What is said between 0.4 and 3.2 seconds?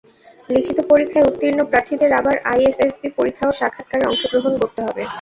লিখিত পরীক্ষায় উত্তীর্ণ প্রার্থীদের আবার আইএসএসবি